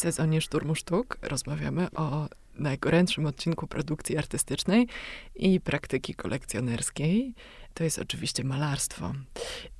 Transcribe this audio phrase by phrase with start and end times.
[0.00, 4.88] sezonie Szturmu Sztuk rozmawiamy o najgorętszym odcinku produkcji artystycznej
[5.34, 7.34] i praktyki kolekcjonerskiej.
[7.74, 9.12] To jest oczywiście malarstwo.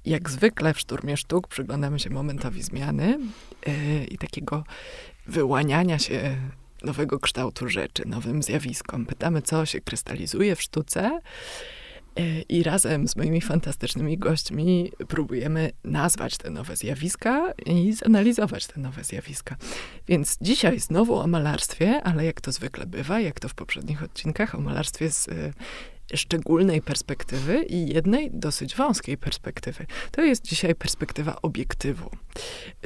[0.04, 3.18] Jak zwykle w Szturmie Sztuk przyglądamy się momentowi zmiany
[3.66, 4.64] yy, i takiego
[5.26, 6.36] wyłaniania się
[6.82, 9.06] nowego kształtu rzeczy, nowym zjawiskom.
[9.06, 11.20] Pytamy, co się krystalizuje w sztuce.
[12.16, 18.80] E, I razem z moimi fantastycznymi gośćmi próbujemy nazwać te nowe zjawiska i zanalizować te
[18.80, 19.56] nowe zjawiska.
[20.08, 24.54] Więc dzisiaj znowu o malarstwie, ale jak to zwykle bywa, jak to w poprzednich odcinkach,
[24.54, 25.52] o malarstwie z e,
[26.16, 29.86] szczególnej perspektywy i jednej dosyć wąskiej perspektywy.
[30.10, 32.10] To jest dzisiaj perspektywa obiektywu.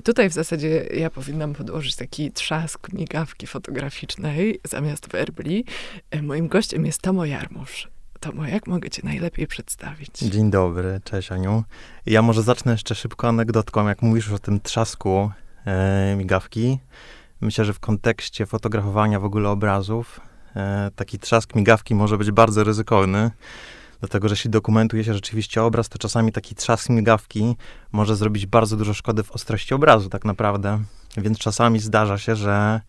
[0.05, 5.65] Tutaj w zasadzie ja powinnam podłożyć taki trzask migawki fotograficznej zamiast werbli.
[6.11, 7.94] E, moim gościem jest Tomo Jarmusz.
[8.25, 10.19] Tomo, jak mogę cię najlepiej przedstawić?
[10.19, 11.65] Dzień dobry, cześć Aniu.
[12.07, 13.89] Ja może zacznę jeszcze szybko anegdotką.
[13.89, 15.31] Jak mówisz o tym trzasku
[15.67, 16.79] e, migawki,
[17.41, 20.21] myślę, że w kontekście fotografowania w ogóle obrazów,
[20.57, 23.31] e, taki trzask migawki może być bardzo ryzykowny,
[24.01, 27.57] dlatego że jeśli dokumentuje się rzeczywiście obraz, to czasami taki trzask migawki
[27.93, 30.83] może zrobić bardzo dużo szkody w ostrości obrazu tak naprawdę.
[31.17, 32.81] Więc czasami zdarza się, że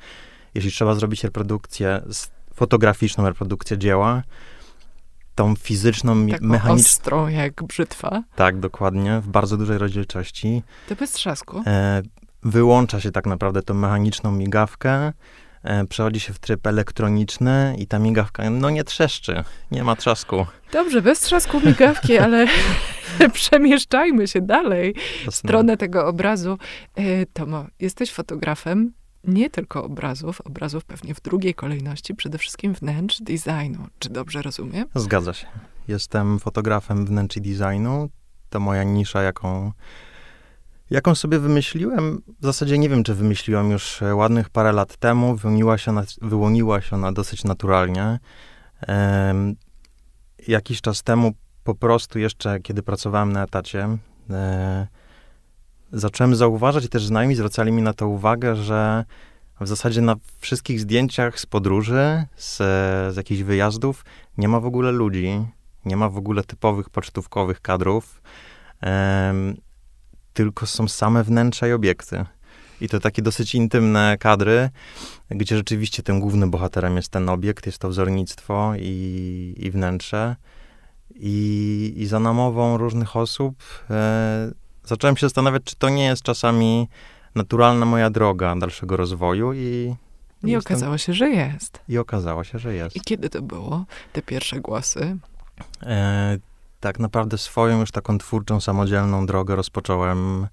[0.54, 2.02] jeśli trzeba zrobić reprodukcję,
[2.54, 4.24] fotograficzną reprodukcję dzieła,
[5.36, 6.86] tą fizyczną, Taką mechaniczną.
[6.86, 8.24] ostrą jak brzytwa.
[8.36, 10.64] Tak, dokładnie, w bardzo dużej rozdzielczości.
[10.90, 11.64] To bez trzasku.
[11.68, 12.02] E,
[12.44, 15.14] wyłącza się tak naprawdę tą mechaniczną migawkę,
[15.64, 20.46] e, przechodzi się w tryb elektroniczny i ta migawka, no nie trzeszczy, nie ma trzasku.
[20.72, 22.48] Dobrze, bez trzasku migawki, ale
[23.34, 24.96] przemieszczajmy się dalej
[25.32, 26.58] w stronę tego obrazu.
[26.96, 28.94] E, Tomo, jesteś fotografem,
[29.28, 33.88] nie tylko obrazów, obrazów pewnie w drugiej kolejności, przede wszystkim wnętrz designu.
[34.00, 34.88] Czy dobrze rozumiem?
[34.96, 35.48] Zgadza się.
[35.88, 38.10] Jestem fotografem wnętrz i designu.
[38.50, 39.72] To moja nisza, jaką,
[40.90, 42.22] jaką sobie wymyśliłem.
[42.40, 45.36] W zasadzie nie wiem, czy wymyśliłem już ładnych parę lat temu.
[45.36, 48.20] Wyłoniła się ona, wyłoniła się ona dosyć naturalnie.
[50.48, 51.32] Jakiś czas temu
[51.64, 53.98] po prostu jeszcze, kiedy pracowałem na etacie,
[54.30, 54.88] e,
[55.92, 59.06] zacząłem zauważać i też znajomi zwracali mi na to uwagę, że
[59.62, 62.58] w zasadzie na wszystkich zdjęciach z podróży, z,
[63.14, 64.06] z jakichś wyjazdów
[64.38, 65.46] nie ma w ogóle ludzi,
[65.86, 68.22] nie ma w ogóle typowych pocztówkowych kadrów,
[68.84, 69.58] um,
[70.34, 72.26] tylko są same wnętrza i obiekty.
[72.82, 74.70] I to takie dosyć intymne kadry,
[75.30, 80.36] gdzie rzeczywiście tym głównym bohaterem jest ten obiekt, jest to wzornictwo i, i wnętrze.
[81.16, 84.52] I, I za namową różnych osób e,
[84.88, 86.88] zacząłem się zastanawiać, czy to nie jest czasami
[87.36, 89.96] naturalna moja droga dalszego rozwoju i...
[90.44, 90.76] I jestem...
[90.76, 91.82] okazało się, że jest.
[91.90, 92.96] I okazało się, że jest.
[92.96, 95.18] I kiedy to było, te pierwsze głosy?
[95.84, 96.38] E,
[96.80, 100.48] tak naprawdę swoją już taką twórczą, samodzielną drogę rozpocząłem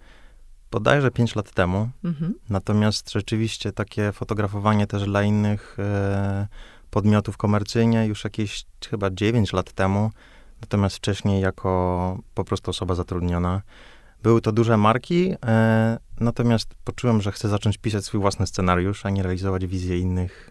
[0.71, 1.89] bodajże 5 lat temu.
[2.05, 2.35] Mhm.
[2.51, 6.47] Natomiast rzeczywiście takie fotografowanie też dla innych e,
[6.91, 10.11] podmiotów komercyjnie już jakieś chyba 9 lat temu.
[10.61, 13.63] Natomiast wcześniej jako po prostu osoba zatrudniona.
[14.23, 19.11] Były to duże marki, e, natomiast poczułem, że chcę zacząć pisać swój własny scenariusz, a
[19.11, 20.51] nie realizować wizję innych,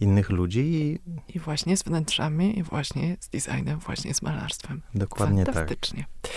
[0.00, 0.60] innych ludzi.
[0.60, 0.98] I,
[1.36, 4.82] I właśnie z wnętrzami, i właśnie z designem, właśnie z malarstwem.
[4.94, 5.54] Dokładnie tak.
[5.54, 6.04] Fantastycznie.
[6.22, 6.32] tak.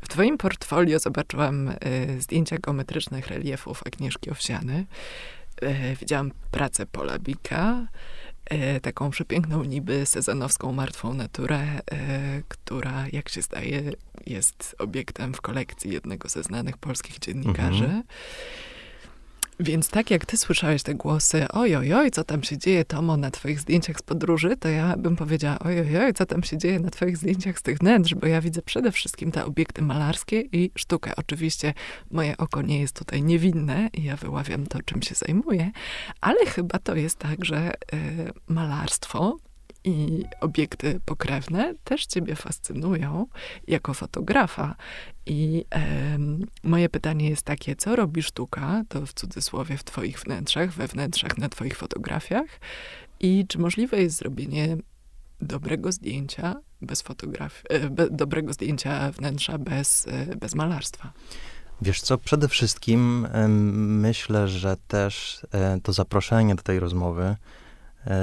[0.00, 1.76] W twoim portfolio zobaczyłam y,
[2.20, 4.86] zdjęcia geometrycznych reliefów Agnieszki Owsiany.
[5.62, 7.86] Y, widziałam pracę Pola Bika, e,
[8.82, 13.82] taką przepiękną niby sezonowską martwą naturę, e, która, jak się zdaje,
[14.26, 17.84] jest obiektem w kolekcji jednego ze znanych polskich dziennikarzy.
[17.84, 18.02] Mhm.
[19.60, 23.16] Więc tak jak ty słyszałeś te głosy, oj, oj, oj, co tam się dzieje, Tomo,
[23.16, 26.58] na twoich zdjęciach z podróży, to ja bym powiedziała, oj, oj, oj, co tam się
[26.58, 30.40] dzieje na twoich zdjęciach z tych wnętrz, bo ja widzę przede wszystkim te obiekty malarskie
[30.40, 31.12] i sztukę.
[31.16, 31.74] Oczywiście
[32.10, 35.70] moje oko nie jest tutaj niewinne i ja wyławiam to, czym się zajmuję,
[36.20, 39.36] ale chyba to jest tak, że y, malarstwo
[39.86, 43.26] i obiekty pokrewne też ciebie fascynują
[43.68, 44.76] jako fotografa.
[45.26, 46.18] I e,
[46.62, 51.38] moje pytanie jest takie, co robi sztuka, to w cudzysłowie w twoich wnętrzach, we wnętrzach
[51.38, 52.60] na twoich fotografiach
[53.20, 54.76] i czy możliwe jest zrobienie
[55.40, 61.12] dobrego zdjęcia bez fotografii, e, dobrego zdjęcia wnętrza bez, e, bez malarstwa?
[61.82, 63.28] Wiesz co, przede wszystkim
[64.00, 67.36] myślę, że też e, to zaproszenie do tej rozmowy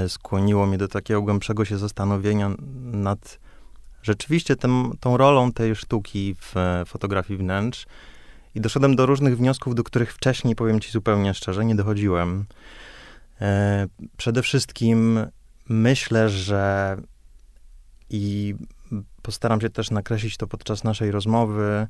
[0.08, 2.50] skłoniło mnie do takiego głębszego się zastanowienia
[2.92, 3.38] nad
[4.04, 7.86] rzeczywiście tym, tą rolą tej sztuki w e, fotografii wnętrz.
[8.54, 12.44] I doszedłem do różnych wniosków, do których wcześniej, powiem ci zupełnie szczerze, nie dochodziłem.
[13.40, 13.86] E,
[14.16, 15.26] przede wszystkim
[15.68, 16.96] myślę, że
[18.10, 18.54] i
[19.22, 21.88] postaram się też nakreślić to podczas naszej rozmowy, e,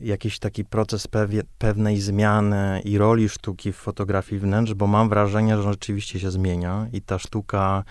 [0.00, 5.56] jakiś taki proces pewie, pewnej zmiany i roli sztuki w fotografii wnętrz, bo mam wrażenie,
[5.56, 7.84] że rzeczywiście się zmienia i ta sztuka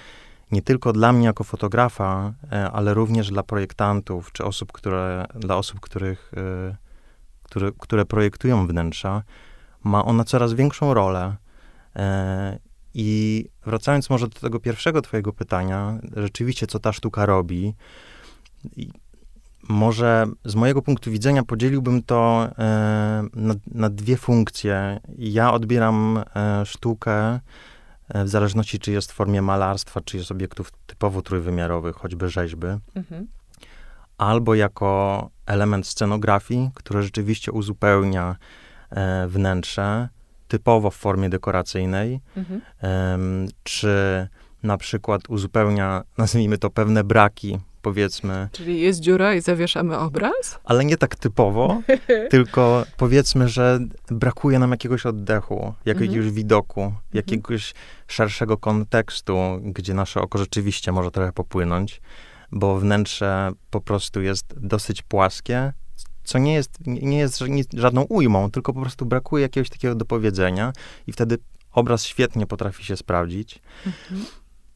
[0.52, 5.58] nie tylko dla mnie jako fotografa, e, ale również dla projektantów, czy osób, które, dla
[5.58, 6.76] osób, których, e,
[7.44, 9.24] które, które projektują wnętrza,
[9.84, 11.36] ma ona coraz większą rolę.
[11.96, 12.60] E,
[12.94, 17.74] I wracając może do tego pierwszego twojego pytania, rzeczywiście co ta sztuka robi,
[19.70, 22.50] może z mojego punktu widzenia podzieliłbym to
[23.34, 25.00] na, na dwie funkcje.
[25.18, 26.24] Ja odbieram
[26.66, 27.40] sztukę
[28.10, 32.68] E, w zależności czy jest w formie malarstwa, czy jest obiektów typowo trójwymiarowych, choćby rzeźby,
[32.96, 33.28] mhm.
[34.18, 38.36] albo jako element scenografii, który rzeczywiście uzupełnia
[38.90, 40.10] e, wnętrze,
[40.48, 42.62] typowo w formie dekoracyjnej, mhm.
[42.84, 43.18] e,
[43.64, 44.28] czy
[44.64, 48.50] na przykład uzupełnia, nazwijmy to, pewne braki powiedzmy.
[48.52, 50.60] Czyli jest dziura i zawieszamy obraz?
[50.64, 51.82] Ale nie tak typowo,
[52.32, 53.80] tylko powiedzmy, że
[54.12, 56.34] brakuje nam jakiegoś oddechu, jakiegoś mhm.
[56.36, 57.02] widoku, mhm.
[57.14, 57.74] jakiegoś
[58.08, 62.02] szerszego kontekstu, gdzie nasze oko rzeczywiście może trochę popłynąć,
[62.52, 65.74] bo wnętrze po prostu jest dosyć płaskie,
[66.24, 67.44] co nie jest, nie jest
[67.74, 70.74] żadną ujmą, tylko po prostu brakuje jakiegoś takiego dopowiedzenia
[71.08, 71.38] i wtedy
[71.72, 73.60] obraz świetnie potrafi się sprawdzić.
[73.86, 74.26] Mhm.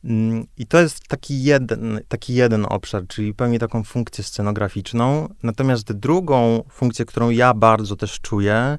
[0.04, 5.28] Mm, I to jest taki jeden, taki jeden obszar, czyli pełni taką funkcję scenograficzną.
[5.44, 8.78] Natomiast drugą funkcję, którą ja bardzo też czuję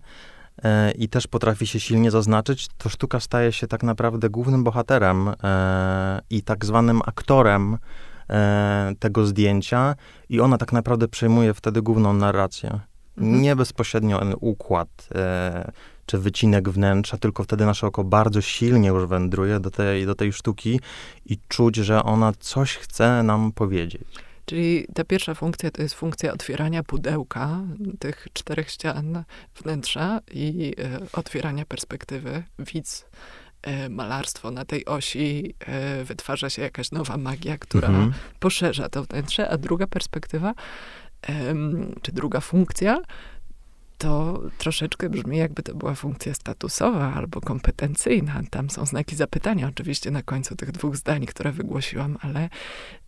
[0.64, 5.28] e, i też potrafi się silnie zaznaczyć, to sztuka staje się tak naprawdę głównym bohaterem
[5.42, 7.78] e, i tak zwanym aktorem
[8.30, 9.94] e, tego zdjęcia
[10.28, 12.80] i ona tak naprawdę przejmuje wtedy główną narrację.
[13.18, 13.42] Mhm.
[13.42, 15.08] Nie bezpośrednio ten układ
[16.06, 20.32] czy wycinek wnętrza, tylko wtedy nasze oko bardzo silnie już wędruje do tej, do tej
[20.32, 20.80] sztuki
[21.26, 24.02] i czuć, że ona coś chce nam powiedzieć.
[24.44, 27.60] Czyli ta pierwsza funkcja to jest funkcja otwierania pudełka
[27.98, 29.24] tych czterech ścian
[29.54, 32.42] wnętrza i e, otwierania perspektywy.
[32.58, 33.06] Widz,
[33.62, 38.12] e, malarstwo na tej osi, e, wytwarza się jakaś nowa magia, która mhm.
[38.38, 40.54] poszerza to wnętrze, a druga perspektywa,
[42.02, 42.98] czy druga funkcja
[43.98, 48.40] to troszeczkę brzmi, jakby to była funkcja statusowa albo kompetencyjna.
[48.50, 52.48] Tam są znaki zapytania, oczywiście, na końcu tych dwóch zdań, które wygłosiłam, ale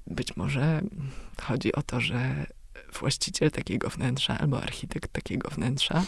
[0.07, 0.81] być może
[1.43, 2.47] chodzi o to, że
[3.01, 6.05] właściciel takiego wnętrza albo architekt takiego wnętrza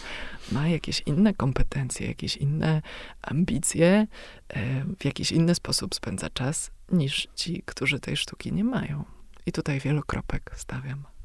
[0.53, 2.83] ma jakieś inne kompetencje, jakieś inne
[3.23, 4.07] ambicje,
[4.49, 9.05] e, w jakiś inny sposób spędza czas niż ci, którzy tej sztuki nie mają.
[9.47, 11.18] I tutaj wielokropek stawiam.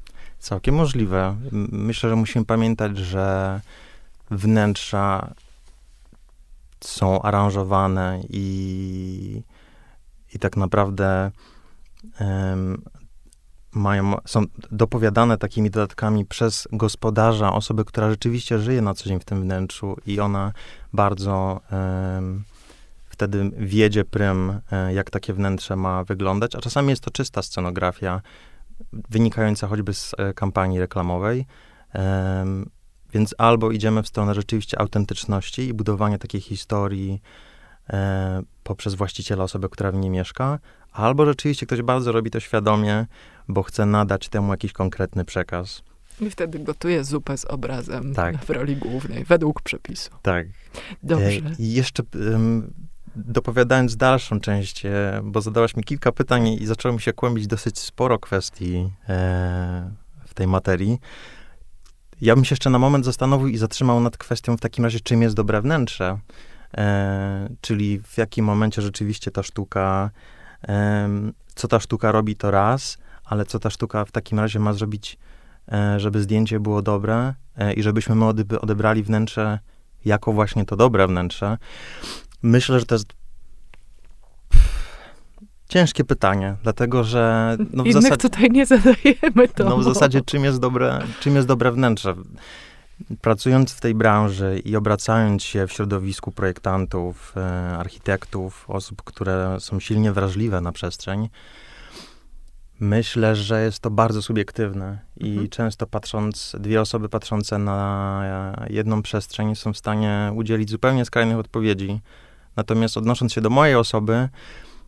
[0.44, 1.36] Całkiem możliwe.
[1.72, 3.60] Myślę, że musimy pamiętać, że
[4.30, 5.34] wnętrza
[6.80, 9.42] są aranżowane i,
[10.34, 11.30] i tak naprawdę
[12.20, 12.82] um,
[13.72, 19.24] mają, są dopowiadane takimi dodatkami przez gospodarza, osobę, która rzeczywiście żyje na co dzień w
[19.24, 20.52] tym wnętrzu i ona
[20.92, 22.44] bardzo um,
[23.06, 28.22] wtedy wiedzie prym, e, jak takie wnętrze ma wyglądać, a czasami jest to czysta scenografia,
[28.92, 31.46] wynikająca choćby z e, kampanii reklamowej.
[33.14, 37.22] Więc albo idziemy w stronę rzeczywiście autentyczności i budowania takiej historii
[37.90, 40.58] e, poprzez właściciela, osobę, która w niej mieszka,
[40.92, 43.06] albo rzeczywiście ktoś bardzo robi to świadomie,
[43.48, 45.82] bo chce nadać temu jakiś konkretny przekaz.
[46.20, 48.44] I wtedy gotuje zupę z obrazem tak.
[48.44, 50.10] w roli głównej, według przepisu.
[50.22, 50.46] Tak.
[51.02, 51.26] Dobrze.
[51.26, 52.02] E, I jeszcze
[53.16, 57.78] dopowiadając dalszą część, e, bo zadałaś mi kilka pytań i zaczęło mi się kłębić dosyć
[57.78, 59.90] sporo kwestii e,
[60.26, 60.98] w tej materii.
[62.20, 65.22] Ja bym się jeszcze na moment zastanowił i zatrzymał nad kwestią w takim razie, czym
[65.22, 66.18] jest dobre wnętrze.
[66.76, 70.10] E, czyli w jakim momencie rzeczywiście ta sztuka,
[71.54, 75.18] co ta sztuka robi, to raz, ale co ta sztuka w takim razie ma zrobić,
[75.96, 77.34] żeby zdjęcie było dobre
[77.76, 78.26] i żebyśmy my
[78.60, 79.58] odebrali wnętrze
[80.04, 81.58] jako właśnie to dobre wnętrze.
[82.44, 83.06] Myślę, że to jest
[85.68, 87.56] ciężkie pytanie, dlatego że...
[87.72, 89.64] No w Innych zasadzie, tutaj nie zadajemy to.
[89.64, 92.14] No w zasadzie czym jest dobre, czym jest dobre wnętrze?
[93.20, 99.80] Pracując w tej branży i obracając się w środowisku projektantów, e, architektów, osób, które są
[99.80, 101.28] silnie wrażliwe na przestrzeń,
[102.80, 105.48] myślę, że jest to bardzo subiektywne i mhm.
[105.48, 112.00] często patrząc, dwie osoby patrzące na jedną przestrzeń są w stanie udzielić zupełnie skrajnych odpowiedzi
[112.56, 114.28] Natomiast odnosząc się do mojej osoby,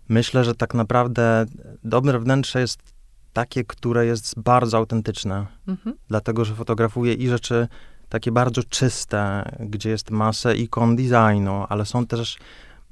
[0.09, 1.47] myślę, że tak naprawdę
[1.85, 2.97] dobre wnętrze jest
[3.33, 5.47] takie, które jest bardzo autentyczne.
[5.69, 5.97] Mhm.
[6.09, 7.69] Dlatego, że fotografuję i rzeczy
[8.09, 12.39] takie bardzo czyste, gdzie jest masę ikon designu, ale są też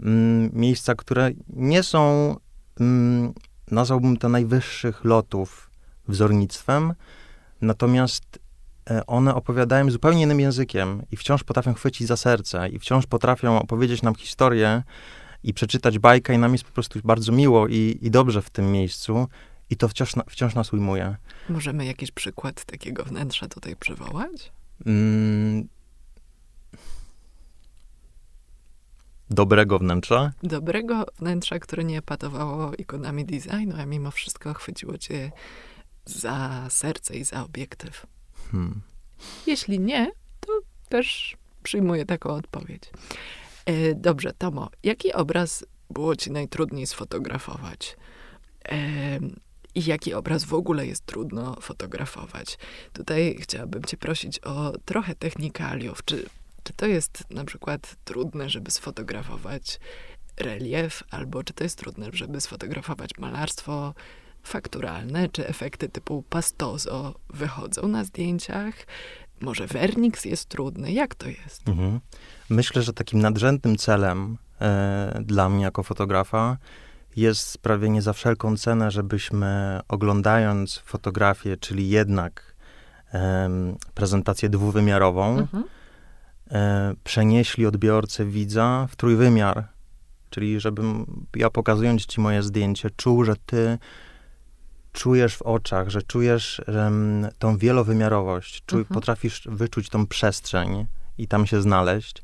[0.00, 2.34] mm, miejsca, które nie są,
[2.80, 3.32] mm,
[3.70, 5.70] nazwałbym to najwyższych lotów
[6.08, 6.94] wzornictwem,
[7.60, 8.38] natomiast
[9.06, 14.02] one opowiadają zupełnie innym językiem i wciąż potrafią chwycić za serce i wciąż potrafią opowiedzieć
[14.02, 14.82] nam historię
[15.42, 18.72] i przeczytać bajkę i nam jest po prostu bardzo miło i, i dobrze w tym
[18.72, 19.28] miejscu
[19.70, 21.16] i to wciąż, wciąż nas ujmuje.
[21.48, 24.52] Możemy jakiś przykład takiego wnętrza tutaj przywołać?
[24.86, 25.68] Mm,
[29.30, 30.32] dobrego wnętrza?
[30.42, 35.32] Dobrego wnętrza, które nie patowało ikonami designu, a mimo wszystko chwyciło cię
[36.06, 38.06] za serce i za obiektyw.
[38.52, 38.80] Hmm.
[39.46, 40.10] Jeśli nie,
[40.40, 40.52] to
[40.88, 42.82] też przyjmuję taką odpowiedź.
[43.66, 47.96] E, dobrze, Tomo, jaki obraz było ci najtrudniej sfotografować?
[48.68, 48.76] E,
[49.74, 52.58] I jaki obraz w ogóle jest trudno fotografować?
[52.92, 56.04] Tutaj chciałabym cię prosić o trochę technikaliów.
[56.04, 56.26] Czy
[56.64, 59.80] czy to jest na przykład trudne, żeby sfotografować
[60.36, 63.94] relief, albo czy to jest trudne, żeby sfotografować malarstwo
[64.44, 68.74] fakturalne, czy efekty typu pastozo wychodzą na zdjęciach?
[69.40, 70.92] Może Vernix jest trudny?
[70.92, 71.68] Jak to jest?
[71.68, 72.00] Mhm.
[72.50, 76.56] Myślę, że takim nadrzędnym celem e, dla mnie jako fotografa
[77.16, 82.54] jest sprawienie za wszelką cenę, żebyśmy oglądając fotografię, czyli jednak
[83.14, 83.50] e,
[83.94, 85.64] prezentację dwuwymiarową, mhm
[86.50, 89.68] e, przenieśli odbiorcę widza w trójwymiar.
[90.30, 93.78] Czyli żebym ja pokazując ci moje zdjęcie, czuł, że ty
[94.94, 98.84] czujesz w oczach, że czujesz um, tą wielowymiarowość, mhm.
[98.84, 100.86] potrafisz wyczuć tą przestrzeń
[101.18, 102.22] i tam się znaleźć.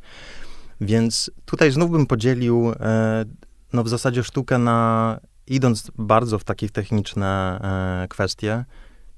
[0.81, 3.25] Więc tutaj znów bym podzielił e,
[3.73, 7.61] no w zasadzie sztukę na, idąc bardzo w takie techniczne
[8.05, 8.65] e, kwestie,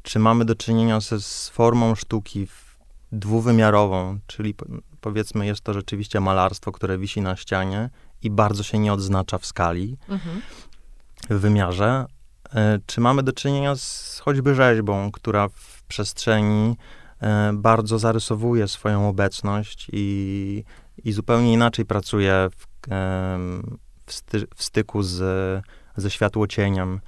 [0.03, 2.49] czy mamy do czynienia ze, z formą sztuki
[3.13, 4.55] dwuwymiarową, czyli
[5.01, 7.91] powiedzmy jest to rzeczywiście malarstwo, które wisi na ścianie
[8.23, 10.43] i bardzo się nie odznacza w skali, mhm.
[11.31, 12.07] w wymiarze.
[12.55, 16.77] E, czy mamy do czynienia z choćby rzeźbą, która w przestrzeni
[17.21, 20.65] e, bardzo zarysowuje swoją obecność i,
[21.05, 22.67] i zupełnie inaczej pracuje w,
[24.07, 25.23] w, sty, w styku z,
[25.97, 27.01] ze światłocieniem.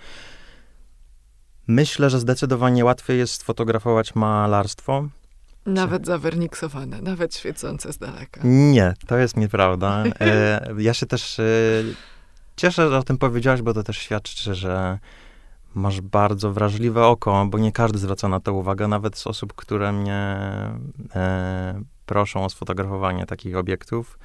[1.67, 5.09] Myślę, że zdecydowanie łatwiej jest sfotografować malarstwo,
[5.67, 8.41] nawet zawerniksowane, nawet świecące z daleka.
[8.45, 10.05] Nie, to jest nieprawda.
[10.21, 11.45] E, ja się też e,
[12.57, 14.99] cieszę, że o tym powiedziałaś, bo to też świadczy, że
[15.75, 19.93] masz bardzo wrażliwe oko, bo nie każdy zwraca na to uwagę, nawet z osób, które
[19.93, 20.37] mnie
[21.15, 24.19] e, proszą o sfotografowanie takich obiektów.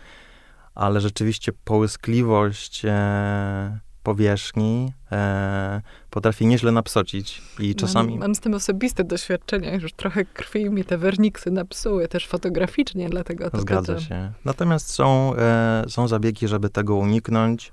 [0.75, 8.09] Ale rzeczywiście połyskliwość e, powierzchni e, potrafi nieźle napsocić i czasami...
[8.09, 13.09] Mam, mam, z tym osobiste doświadczenia, już trochę krwi mi te werniksy napsuły, też fotograficznie,
[13.09, 14.31] dlatego to Zgadza się.
[14.45, 17.71] Natomiast są, e, są zabiegi, żeby tego uniknąć,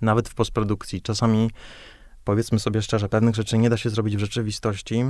[0.00, 1.02] nawet w postprodukcji.
[1.02, 1.50] Czasami,
[2.30, 5.04] powiedzmy sobie szczerze, pewnych rzeczy nie da się zrobić w rzeczywistości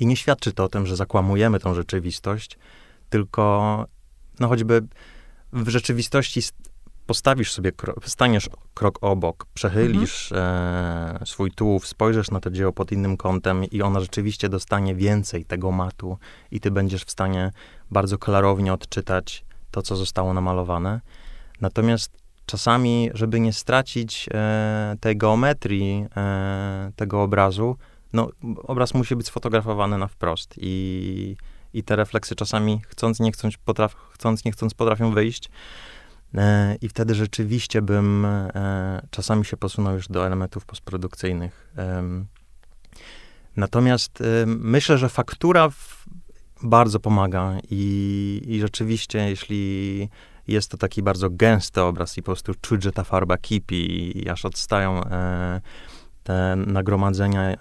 [0.00, 2.58] i nie świadczy to o tym, że zakłamujemy tą rzeczywistość,
[3.10, 3.86] tylko
[4.40, 4.82] no choćby
[5.52, 6.40] w rzeczywistości
[7.06, 7.72] postawisz sobie,
[8.06, 11.22] staniesz krok obok, przechylisz mhm.
[11.22, 15.44] e, swój tułów, spojrzysz na to dzieło pod innym kątem i ona rzeczywiście dostanie więcej
[15.44, 16.18] tego matu
[16.50, 17.50] i ty będziesz w stanie
[17.90, 21.00] bardzo klarownie odczytać to, co zostało namalowane.
[21.60, 22.21] Natomiast
[22.52, 27.76] czasami, żeby nie stracić e, tej geometrii e, tego obrazu,
[28.12, 28.28] no,
[28.62, 31.36] obraz musi być sfotografowany na wprost i,
[31.74, 35.50] i te refleksy czasami chcąc, nie chcąc, potraf, chcąc, nie chcąc potrafią wyjść.
[36.34, 41.74] E, I wtedy rzeczywiście bym e, czasami się posunął już do elementów postprodukcyjnych.
[43.56, 45.68] Natomiast myślę, że faktura
[46.62, 50.08] bardzo pomaga i, i rzeczywiście, jeśli
[50.48, 54.28] jest to taki bardzo gęsty obraz i po prostu czuć, że ta farba kipi i
[54.28, 55.00] aż odstają
[56.22, 57.56] te nagromadzenia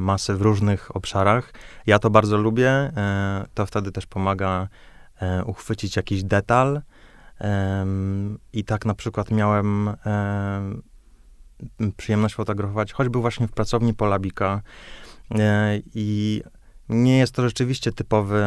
[0.00, 1.52] masy w różnych obszarach.
[1.86, 2.92] Ja to bardzo lubię.
[3.54, 4.68] To wtedy też pomaga
[5.46, 6.82] uchwycić jakiś detal
[8.52, 9.90] i tak na przykład miałem
[11.96, 14.62] przyjemność fotografować choćby właśnie w pracowni Polabika.
[15.30, 16.42] E, I
[16.88, 18.44] nie jest to rzeczywiście typowy,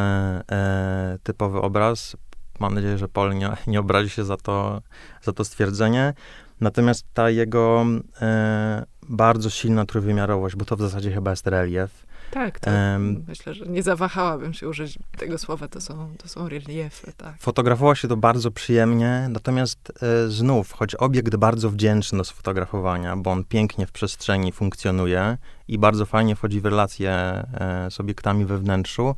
[0.51, 2.17] e, typowy obraz.
[2.59, 4.81] Mam nadzieję, że Pol nie, nie obrazi się za to,
[5.21, 6.13] za to stwierdzenie.
[6.61, 7.85] Natomiast ta jego
[8.21, 13.53] e, bardzo silna trójwymiarowość, bo to w zasadzie chyba jest relief, tak, to um, myślę,
[13.53, 17.35] że nie zawahałabym się użyć tego słowa, to są, to są reliefy, tak.
[17.39, 23.31] Fotografowało się to bardzo przyjemnie, natomiast e, znów, choć obiekt bardzo wdzięczny do sfotografowania, bo
[23.31, 28.57] on pięknie w przestrzeni funkcjonuje i bardzo fajnie wchodzi w relacje e, z obiektami we
[28.57, 29.15] wnętrzu,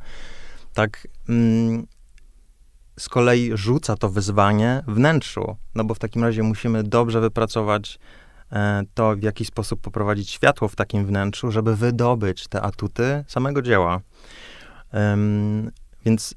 [0.74, 1.86] tak mm,
[2.98, 7.98] z kolei rzuca to wyzwanie wnętrzu, no bo w takim razie musimy dobrze wypracować
[8.52, 13.62] E, to w jaki sposób poprowadzić światło w takim wnętrzu, żeby wydobyć te atuty samego
[13.62, 14.00] dzieła.
[14.92, 15.70] Um,
[16.04, 16.34] więc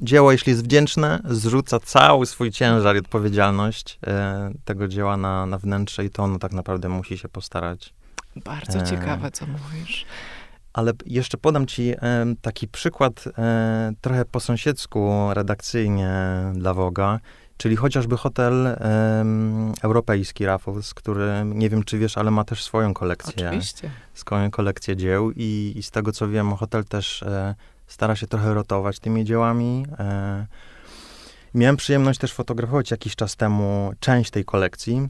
[0.00, 5.58] dzieło, jeśli jest wdzięczne, zrzuca cały swój ciężar i odpowiedzialność e, tego dzieła na, na
[5.58, 7.94] wnętrze i to ono tak naprawdę musi się postarać.
[8.36, 10.06] Bardzo e, ciekawe, co mówisz.
[10.76, 11.94] Ale jeszcze podam ci
[12.42, 16.10] taki przykład e, trochę po sąsiedzku redakcyjnie
[16.54, 17.20] dla Woga,
[17.56, 18.76] czyli chociażby hotel
[19.82, 23.48] europejski Raffles, który nie wiem, czy wiesz, ale ma też swoją kolekcję.
[23.48, 23.90] Oczywiście.
[24.14, 27.54] Swoją kolekcję dzieł i, i z tego, co wiem, hotel też e,
[27.86, 29.86] stara się trochę rotować tymi dziełami.
[29.98, 30.46] E,
[31.54, 35.08] miałem przyjemność też fotografować jakiś czas temu część tej kolekcji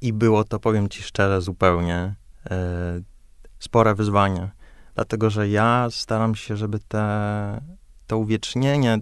[0.00, 2.14] i było to, powiem ci szczerze, zupełnie
[3.62, 4.50] spore wyzwanie.
[4.94, 7.60] Dlatego, że ja staram się, żeby te,
[8.06, 8.98] to uwiecznienie,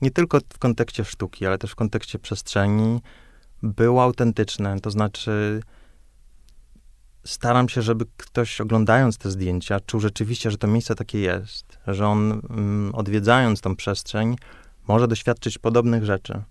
[0.00, 3.00] nie tylko w kontekście sztuki, ale też w kontekście przestrzeni,
[3.62, 4.80] było autentyczne.
[4.80, 5.60] To znaczy,
[7.24, 12.06] staram się, żeby ktoś oglądając te zdjęcia czuł rzeczywiście, że to miejsce takie jest, że
[12.06, 14.36] on mm, odwiedzając tą przestrzeń
[14.88, 16.42] może doświadczyć podobnych rzeczy.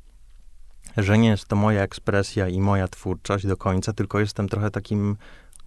[0.97, 5.17] Że nie jest to moja ekspresja i moja twórczość do końca, tylko jestem trochę takim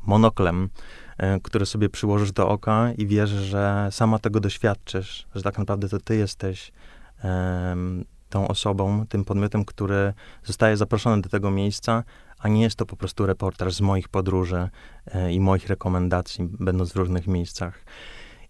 [0.06, 0.68] monoklem,
[1.36, 5.88] y, który sobie przyłożysz do oka i wiesz, że sama tego doświadczysz, że tak naprawdę
[5.88, 6.72] to ty jesteś
[8.28, 10.12] tą osobą, tym podmiotem, który
[10.44, 12.04] zostaje zaproszony do tego miejsca,
[12.38, 14.68] a nie jest to po prostu reportaż z moich podróży
[15.06, 17.84] e, i moich rekomendacji, będąc w różnych miejscach.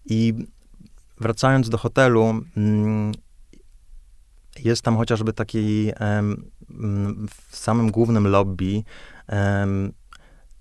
[0.05, 0.33] I
[1.19, 3.11] wracając do hotelu, mm,
[4.59, 5.91] jest tam chociażby taki
[7.49, 8.83] w samym głównym lobby.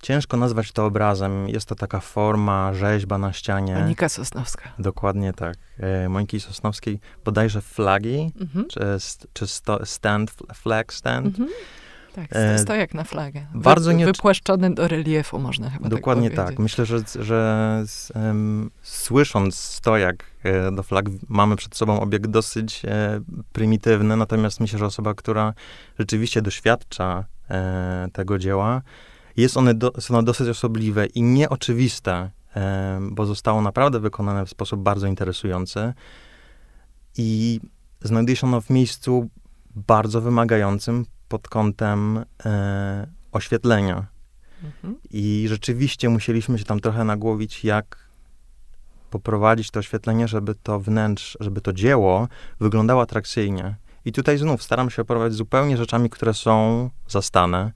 [0.07, 1.49] Ciężko nazwać to obrazem.
[1.49, 3.75] Jest to taka forma, rzeźba na ścianie.
[3.75, 4.73] Monika Sosnowska.
[4.79, 5.57] Dokładnie tak.
[5.79, 8.67] E, Moniki Sosnowskiej bodajże flagi, mhm.
[8.69, 8.81] czy,
[9.33, 11.27] czy sto, stand, flag stand.
[11.27, 11.49] Mhm.
[12.15, 13.47] Tak, e, stojak na flagę.
[13.55, 14.05] Wy, bardzo nie...
[14.05, 16.59] Wypłaszczony do reliefu, można chyba tak Dokładnie tak, tak.
[16.59, 17.85] Myślę, że, że
[18.15, 23.21] um, słysząc stojak e, do flag, mamy przed sobą obiekt dosyć e,
[23.53, 25.55] prymitywny, natomiast myślę, że osoba, która
[25.99, 28.83] rzeczywiście doświadcza e, tego dzieła,
[29.37, 32.31] jest one, do, są one dosyć osobliwe i nieoczywiste,
[33.01, 35.93] bo zostało naprawdę wykonane w sposób bardzo interesujący
[37.17, 37.61] i
[38.01, 39.29] znajduje się ono w miejscu
[39.75, 44.07] bardzo wymagającym, pod kątem e, oświetlenia.
[44.65, 44.97] Mhm.
[45.11, 48.09] I rzeczywiście musieliśmy się tam trochę nagłowić, jak
[49.11, 52.29] poprowadzić to oświetlenie, żeby to wnętrz, żeby to dzieło
[52.61, 53.77] wyglądało atrakcyjnie.
[54.05, 57.73] I tutaj znów staram się operować zupełnie rzeczami, które są zastane,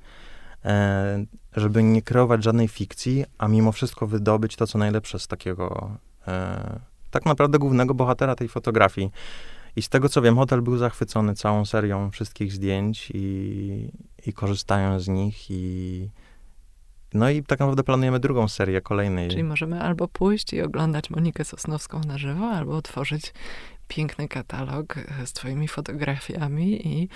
[1.57, 5.97] żeby nie kreować żadnej fikcji, a mimo wszystko wydobyć to, co najlepsze z takiego
[6.29, 9.11] e, tak naprawdę głównego bohatera tej fotografii.
[9.77, 13.91] I z tego co wiem, hotel był zachwycony całą serią wszystkich zdjęć i,
[14.27, 16.09] i korzystają z nich i
[17.15, 19.31] no i tak naprawdę planujemy drugą serię kolejnej.
[19.31, 23.33] Czyli możemy albo pójść i oglądać Monikę Sosnowską na żywo, albo otworzyć
[23.89, 24.95] piękny katalog
[25.25, 27.09] z twoimi fotografiami i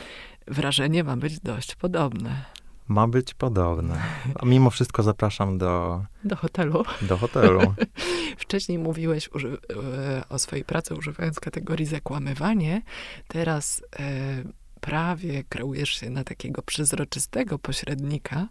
[0.47, 2.45] wrażenie ma być dość podobne.
[2.89, 4.03] Ma być podobne.
[4.35, 6.05] A mimo wszystko zapraszam do...
[6.25, 6.85] Do hotelu.
[7.03, 7.75] Do hotelu.
[8.39, 12.83] Wcześniej mówiłeś e, o swojej pracy używając kategorii zakłamywanie.
[13.29, 14.45] Teraz e,
[14.81, 18.49] prawie kreujesz się na takiego przezroczystego pośrednika.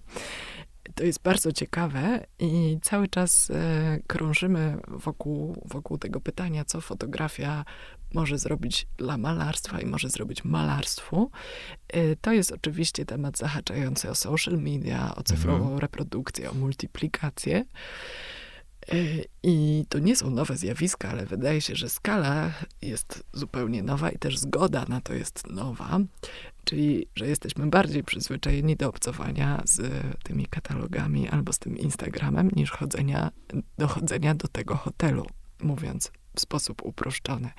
[0.96, 7.66] To jest bardzo ciekawe i cały czas e, krążymy wokół, wokół tego pytania, co fotografia
[8.14, 11.32] może zrobić dla malarstwa i może zrobić malarstwu.
[11.88, 15.80] E, to jest oczywiście temat zahaczający o social media, o cyfrową mhm.
[15.80, 17.66] reprodukcję, o multiplikację.
[18.92, 18.96] E,
[19.44, 24.18] I to nie są nowe zjawiska, ale wydaje się, że skala jest zupełnie nowa i
[24.18, 26.00] też zgoda na to jest nowa.
[26.64, 29.82] Czyli, że jesteśmy bardziej przyzwyczajeni do obcowania z
[30.24, 33.32] tymi katalogami albo z tym Instagramem, niż chodzenia,
[33.78, 35.26] dochodzenia do tego hotelu,
[35.62, 37.50] mówiąc w sposób uproszczony.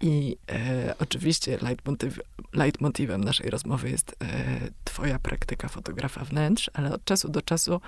[0.00, 2.20] I e, oczywiście leitmotiv,
[2.52, 4.26] leitmotivem naszej rozmowy jest e,
[4.84, 7.80] twoja praktyka fotografa wnętrz, ale od czasu do czasu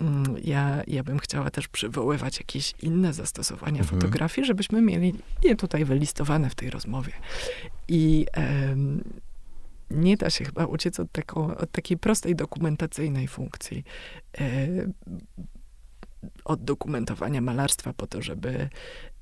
[0.00, 4.00] mm, ja, ja bym chciała też przywoływać jakieś inne zastosowania mhm.
[4.00, 7.12] fotografii, żebyśmy mieli je tutaj wylistowane w tej rozmowie.
[7.88, 8.26] I
[9.90, 13.84] nie da się chyba uciec od, taką, od takiej prostej dokumentacyjnej funkcji.
[16.44, 18.68] Od dokumentowania malarstwa po to, żeby,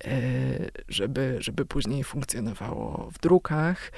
[0.04, 3.92] e, żeby, żeby później funkcjonowało w drukach.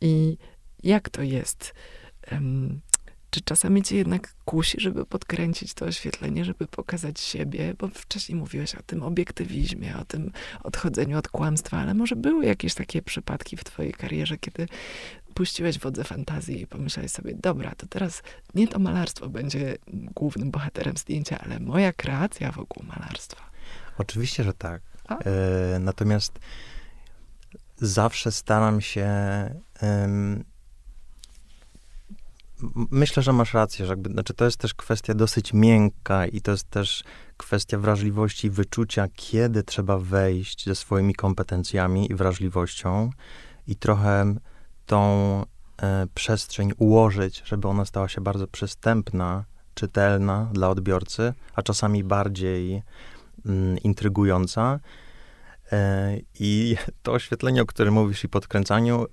[0.00, 0.38] I
[0.82, 1.74] jak to jest?
[3.32, 7.74] Czy czasami cię jednak kusi, żeby podkręcić to oświetlenie, żeby pokazać siebie?
[7.78, 12.74] Bo wcześniej mówiłeś o tym obiektywizmie, o tym odchodzeniu od kłamstwa, ale może były jakieś
[12.74, 14.66] takie przypadki w twojej karierze, kiedy
[15.34, 18.22] puściłeś wodze fantazji i pomyślałeś sobie, dobra, to teraz
[18.54, 23.50] nie to malarstwo będzie głównym bohaterem zdjęcia, ale moja kreacja wokół malarstwa.
[23.98, 24.82] Oczywiście, że tak.
[25.08, 26.38] E, natomiast
[27.76, 29.06] zawsze staram się.
[32.90, 36.50] Myślę, że masz rację, że jakby, znaczy to jest też kwestia dosyć miękka i to
[36.50, 37.04] jest też
[37.36, 43.10] kwestia wrażliwości i wyczucia, kiedy trzeba wejść ze swoimi kompetencjami i wrażliwością
[43.66, 44.34] i trochę
[44.86, 45.02] tą
[45.82, 49.44] e, przestrzeń ułożyć, żeby ona stała się bardzo przystępna,
[49.74, 52.82] czytelna dla odbiorcy, a czasami bardziej
[53.46, 54.80] mm, intrygująca.
[55.72, 59.06] E, I to oświetlenie, o którym mówisz i podkręcaniu,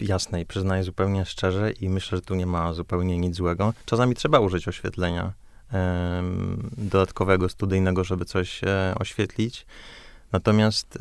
[0.00, 3.74] jasne i przyznaję zupełnie szczerze i myślę, że tu nie ma zupełnie nic złego.
[3.84, 5.32] Czasami trzeba użyć oświetlenia
[6.76, 9.66] dodatkowego, studyjnego, żeby coś e, oświetlić.
[10.32, 10.98] Natomiast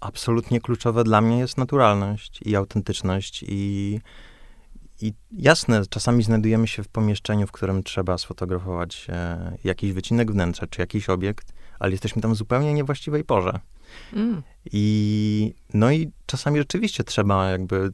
[0.00, 4.00] absolutnie kluczowe dla mnie jest naturalność i autentyczność i,
[5.00, 10.66] i jasne, czasami znajdujemy się w pomieszczeniu, w którym trzeba sfotografować e, jakiś wycinek wnętrza
[10.66, 13.60] czy jakiś obiekt, ale jesteśmy tam w zupełnie niewłaściwej porze.
[14.12, 14.42] Mm.
[14.72, 17.92] I no i czasami rzeczywiście trzeba jakby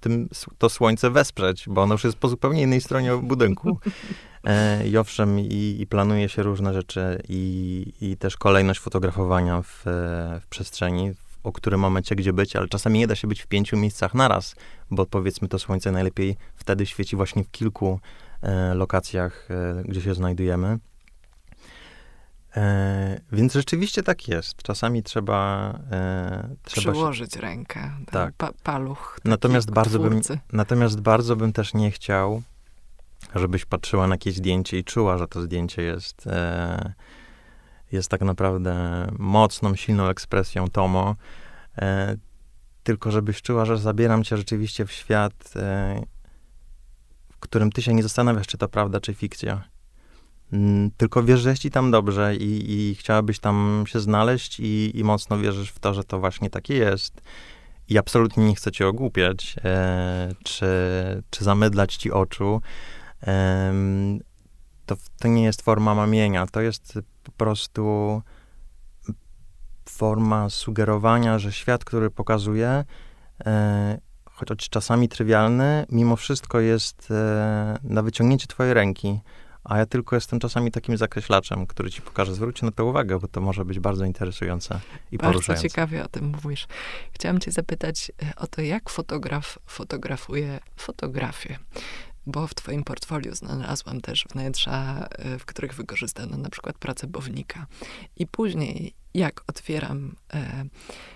[0.00, 3.78] tym, to słońce wesprzeć, bo ono już jest po zupełnie innej stronie budynku.
[4.44, 9.86] E, I owszem, i, i planuje się różne rzeczy i, i też kolejność fotografowania w,
[9.86, 13.46] e, w przestrzeni, o którym momencie gdzie być, ale czasami nie da się być w
[13.46, 14.54] pięciu miejscach naraz,
[14.90, 18.00] bo powiedzmy to słońce najlepiej wtedy świeci właśnie w kilku
[18.42, 20.78] e, lokacjach, e, gdzie się znajdujemy.
[22.56, 24.62] E, więc rzeczywiście tak jest.
[24.62, 27.80] Czasami trzeba, e, trzeba się, Przyłożyć rękę.
[27.96, 28.34] ten Tak.
[28.34, 29.18] Pa, paluch.
[29.24, 30.20] Natomiast bardzo bym-.
[30.52, 32.42] Natomiast bardzo bym też nie chciał,
[33.34, 36.92] żebyś patrzyła na jakieś zdjęcie i czuła, że to zdjęcie jest, e,
[37.92, 41.16] jest tak naprawdę mocną, silną ekspresją Tomo.
[41.78, 42.16] E,
[42.82, 46.02] tylko żebyś czuła, że zabieram cię rzeczywiście w świat, e,
[47.30, 49.71] w którym ty się nie zastanawiasz, czy to prawda, czy fikcja.
[50.52, 55.04] Mm, Tylko wiesz, że ci tam dobrze i, i chciałabyś tam się znaleźć i, i
[55.04, 57.22] mocno wierzysz w to, że to właśnie takie jest.
[57.88, 60.66] I absolutnie nie chcę cię ogłupiać, e, czy,
[61.30, 62.60] czy zamydlać ci oczu.
[63.20, 64.20] Em,
[64.86, 68.22] to, to nie jest forma mamienia, to jest po prostu
[69.88, 72.84] forma sugerowania, że świat, który pokazuje,
[73.46, 79.20] e, choć czasami trywialny, mimo wszystko jest e, na wyciągnięcie twojej ręki.
[79.64, 82.34] A ja tylko jestem czasami takim zakreślaczem, który ci pokaże.
[82.34, 84.80] Zwróćcie na to uwagę, bo to może być bardzo interesujące
[85.12, 85.68] i Bardzo poruszające.
[85.68, 86.66] ciekawie o tym mówisz.
[87.12, 91.58] Chciałam cię zapytać e, o to, jak fotograf fotografuje fotografię.
[92.26, 97.66] Bo w twoim portfolio znalazłam też wnętrza, e, w których wykorzystano na przykład pracę bownika.
[98.16, 100.64] I później, jak otwieram e,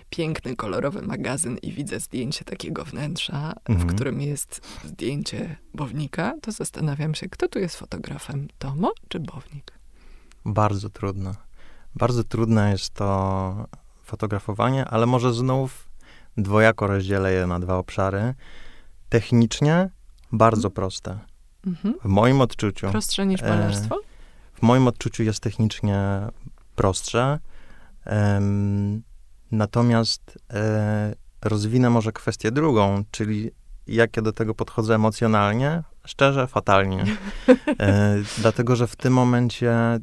[0.09, 3.89] piękny, kolorowy magazyn i widzę zdjęcie takiego wnętrza, Mhm.
[3.89, 9.73] w którym jest zdjęcie bownika, to zastanawiam się, kto tu jest fotografem, Tomo czy bownik?
[10.45, 11.35] Bardzo trudne.
[11.95, 13.67] Bardzo trudne jest to
[14.03, 15.89] fotografowanie, ale może znów
[16.37, 18.33] dwojako rozdzielę je na dwa obszary.
[19.09, 19.89] Technicznie
[20.31, 21.19] bardzo proste.
[21.67, 21.95] Mhm.
[22.03, 23.99] W moim odczuciu, Prostsze niż E, malarstwo?
[24.53, 26.27] w moim odczuciu jest technicznie
[26.75, 27.39] prostsze.
[29.51, 33.51] Natomiast e, rozwinę może kwestię drugą, czyli
[33.87, 37.05] jak ja do tego podchodzę emocjonalnie, szczerze, fatalnie.
[37.79, 39.99] E, dlatego, że w tym momencie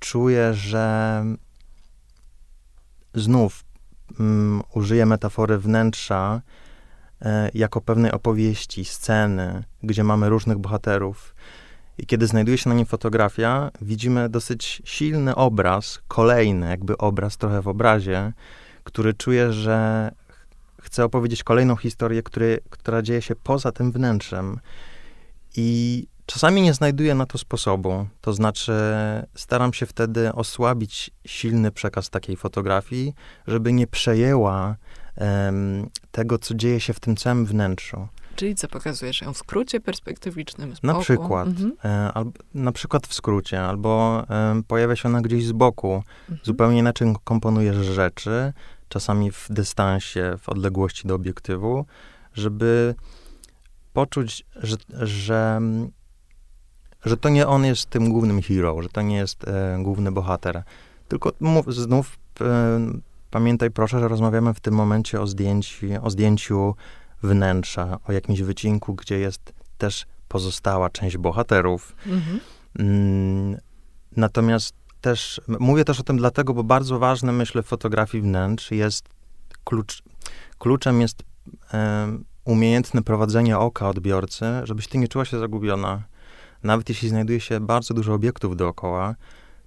[0.00, 1.24] czuję, że
[3.14, 3.64] znów
[4.20, 6.40] mm, użyję metafory wnętrza
[7.54, 11.34] jako pewnej opowieści, sceny, gdzie mamy różnych bohaterów.
[11.98, 17.62] I kiedy znajduje się na nim fotografia, widzimy dosyć silny obraz, kolejny jakby obraz trochę
[17.62, 18.32] w obrazie,
[18.84, 20.46] który czuje, że ch-
[20.82, 24.60] chce opowiedzieć kolejną historię, który, która dzieje się poza tym wnętrzem.
[25.56, 28.06] I czasami nie znajduję na to sposobu.
[28.20, 28.72] To znaczy,
[29.34, 33.14] staram się wtedy osłabić silny przekaz takiej fotografii,
[33.46, 34.76] żeby nie przejęła
[36.10, 38.08] tego, co dzieje się w tym całym wnętrzu.
[38.36, 41.04] Czyli co, pokazujesz ją w skrócie perspektywicznym, z Na boku?
[41.04, 41.72] przykład, Mhm.
[41.84, 44.22] e, albo, na przykład w skrócie, albo
[44.68, 45.94] pojawia się ona gdzieś z boku.
[46.20, 46.38] Mhm.
[46.42, 48.52] Zupełnie inaczej komponujesz rzeczy,
[48.88, 51.86] czasami w dystansie, w odległości do obiektywu,
[52.34, 52.94] żeby
[53.92, 55.60] poczuć, że, że,
[57.04, 60.62] że to nie on jest tym głównym hero, że to nie jest e, główny bohater.
[61.08, 62.44] Tylko mów, znów e,
[63.30, 66.74] pamiętaj proszę, że rozmawiamy w tym momencie o zdjęciu, o zdjęciu
[67.22, 71.96] wnętrza, o jakimś wycinku, gdzie jest też pozostała część bohaterów.
[72.06, 72.40] Mhm.
[72.78, 73.60] Mm,
[74.16, 79.08] Natomiast też, mówię też o tym dlatego, bo bardzo ważne, myślę, w fotografii wnętrz jest
[79.64, 80.02] klucz,
[80.58, 81.22] kluczem jest
[82.44, 86.02] umiejętne prowadzenie oka odbiorcy, żebyś ty nie czuła się zagubiona.
[86.62, 89.14] Nawet jeśli znajduje się bardzo dużo obiektów dookoła,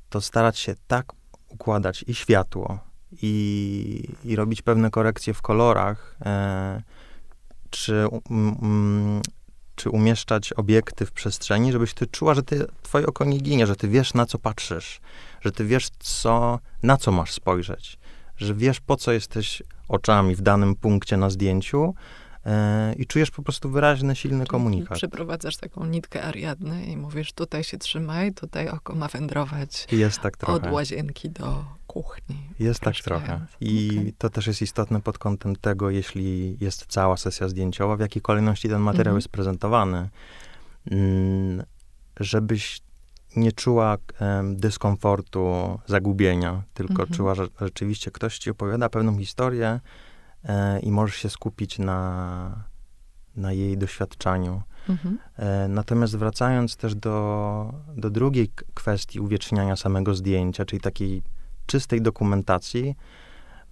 [0.10, 1.14] to starać się tak
[1.50, 2.80] układać i światło,
[3.12, 6.82] i, i robić pewne korekcje w kolorach, e,
[7.70, 9.22] czy, um,
[9.76, 13.76] czy umieszczać obiekty w przestrzeni, żebyś ty czuła, że ty, twoje oko nie ginie, że
[13.76, 15.02] ty wiesz, na co patrzysz,
[15.42, 18.00] że ty wiesz, co, na co masz spojrzeć,
[18.38, 21.94] że wiesz, po co jesteś oczami w danym punkcie na zdjęciu,
[22.98, 24.98] i czujesz po prostu wyraźny, silny komunikat.
[24.98, 30.38] Przeprowadzasz taką nitkę Ariadny i mówisz, tutaj się trzymaj, tutaj oko ma wędrować jest tak
[30.38, 30.54] trochę.
[30.54, 32.36] od łazienki do kuchni.
[32.60, 33.46] Jest tak trochę.
[33.62, 34.14] I okay.
[34.18, 38.70] to też jest istotne pod kątem tego, jeśli jest cała sesja zdjęciowa, w jakiej kolejności
[38.70, 39.18] ten materiał mhm.
[39.18, 40.10] jest prezentowany,
[40.92, 41.64] mm,
[42.20, 42.82] żebyś
[43.36, 47.10] nie czuła um, dyskomfortu, zagubienia, tylko mhm.
[47.10, 49.80] czuła, że rzeczywiście ktoś ci opowiada pewną historię, e,
[50.84, 52.64] i możesz się skupić na,
[53.36, 54.62] na jej doświadczaniu.
[54.90, 55.18] Mhm.
[55.38, 61.24] E, natomiast wracając też do, do drugiej kwestii uwieczniania samego zdjęcia, czyli takiej
[61.66, 62.96] czystej dokumentacji,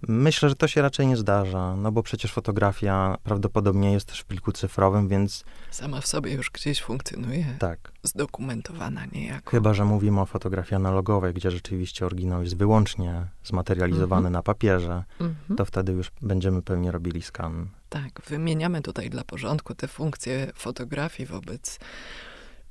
[0.08, 4.24] Myślę, że to się raczej nie zdarza, no bo przecież fotografia prawdopodobnie jest też w
[4.24, 5.44] pliku cyfrowym, więc...
[5.70, 7.46] Sama w sobie już gdzieś funkcjonuje.
[7.58, 7.92] Tak.
[8.02, 9.50] Zdokumentowana niejako.
[9.50, 14.32] Chyba, że mówimy o fotografii analogowej, gdzie rzeczywiście oryginał jest wyłącznie zmaterializowany mm -hmm.
[14.32, 15.56] na papierze, mm -hmm.
[15.56, 17.68] to wtedy już będziemy pewnie robili skan.
[17.88, 21.78] Tak, wymieniamy tutaj dla porządku te funkcje fotografii wobec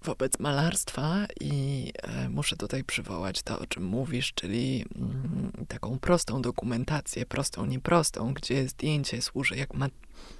[0.03, 6.41] wobec malarstwa i e, muszę tutaj przywołać to, o czym mówisz, czyli mm, taką prostą
[6.41, 9.69] dokumentację, prostą, nieprostą, gdzie zdjęcie służy jak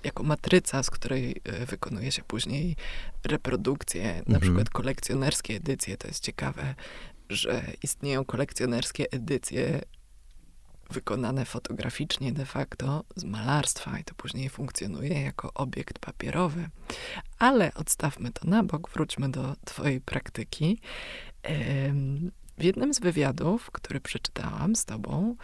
[0.04, 2.76] jako matryca, z której e, wykonuje się później
[3.26, 4.24] reprodukcje, mhm.
[4.28, 5.98] na przykład kolekcjonerskie edycje.
[5.98, 6.76] To jest ciekawe,
[7.30, 9.82] że istnieją kolekcjonerskie edycje
[10.90, 16.70] wykonane fotograficznie de facto z malarstwa i to później funkcjonuje jako obiekt papierowy.
[17.40, 20.80] Ale odstawmy to na bok, wróćmy do twojej praktyki.
[22.58, 25.36] W jednym z wywiadów, który przeczytałam z tobą,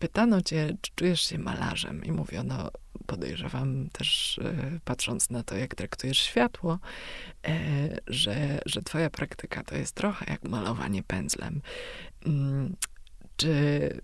[0.00, 2.70] pytano cię, czy czujesz się malarzem i mówiono,
[3.06, 6.78] podejrzewam też e, patrząc na to, jak traktujesz światło,
[7.46, 7.58] e,
[8.06, 11.60] że, że twoja praktyka to jest trochę jak malowanie pędzlem.
[13.40, 14.00] Czy,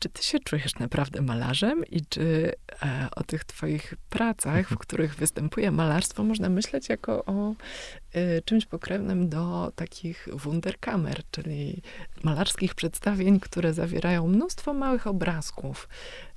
[0.00, 4.78] czy ty się czujesz naprawdę malarzem i czy e, o tych twoich pracach, w mhm.
[4.78, 7.54] których występuje malarstwo, można myśleć jako o
[8.12, 11.82] e, czymś pokrewnym do takich wunderkamer, czyli
[12.22, 15.88] malarskich przedstawień, które zawierają mnóstwo małych obrazków.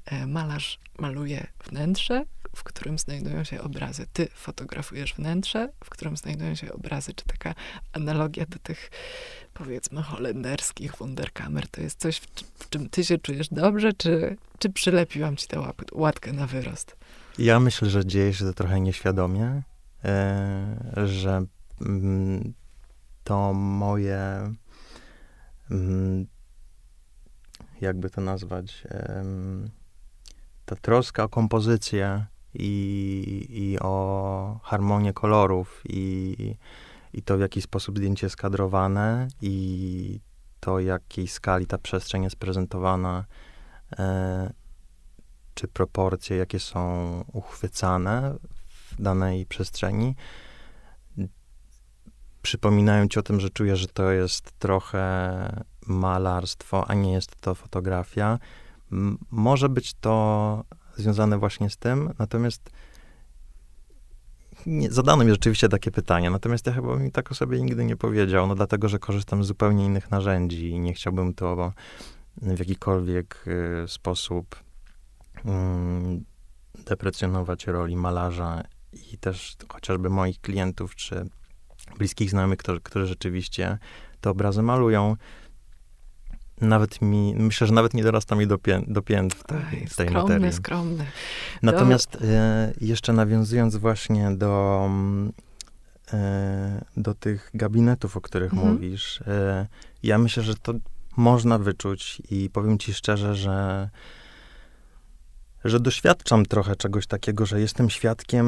[0.05, 2.25] E, malarz maluje wnętrze,
[2.57, 4.05] w którym znajdują się obrazy.
[4.13, 7.13] Ty fotografujesz wnętrze, w którym znajdują się obrazy.
[7.13, 7.55] Czy taka
[7.93, 8.91] analogia do tych,
[9.53, 15.35] powiedzmy, holenderskich wunderkamer, to jest coś, w, czym ty się czujesz dobrze, czy, czy przylepiłam
[15.35, 16.95] ci tę łatkę na wyrost?
[17.37, 19.63] Ja myślę, że dzieje się to trochę nieświadomie,
[20.05, 21.45] e, że
[21.81, 22.53] mm,
[23.23, 24.53] to moje,
[25.71, 26.27] mm,
[27.81, 28.83] jakby to nazwać,
[30.65, 36.35] ta troska o kompozycję i, i o harmonię kolorów i,
[37.13, 40.19] i to, w jaki sposób zdjęcie jest kadrowane i
[40.59, 43.25] to, jakiej skali ta przestrzeń jest prezentowana,
[43.99, 44.53] e,
[45.53, 48.35] czy proporcje, jakie są uchwycane
[48.69, 50.15] w danej przestrzeni,
[52.41, 57.55] przypominają ci o tym, że czujesz, że to jest trochę malarstwo, a nie jest to
[57.55, 58.39] fotografia.
[58.91, 60.63] M może być to
[60.97, 62.69] związane właśnie z tym, natomiast
[64.65, 67.95] nie, zadano mi rzeczywiście takie pytanie, natomiast ja chyba mi tak o sobie nigdy nie
[67.95, 71.73] powiedział, no dlatego, że korzystam z zupełnie innych narzędzi i nie chciałbym to
[72.41, 75.39] w jakikolwiek y, sposób y,
[76.85, 78.63] deprecjonować roli malarza
[79.13, 81.25] i też chociażby moich klientów czy
[81.97, 83.77] bliskich znajomych, którzy, którzy rzeczywiście
[84.21, 85.15] te obrazy malują
[86.61, 89.87] nawet mi, myślę, że nawet nie dorasta mi do, pię, do pięt w tej, Oj,
[89.95, 90.53] tej skromny, materii.
[90.53, 91.05] Skromny,
[91.61, 94.89] Natomiast e, jeszcze nawiązując właśnie do,
[96.13, 98.73] e, do tych gabinetów, o których mhm.
[98.73, 99.67] mówisz, e,
[100.03, 100.73] ja myślę, że to
[101.17, 103.89] można wyczuć i powiem ci szczerze, że
[105.63, 108.45] że doświadczam trochę czegoś takiego, że jestem świadkiem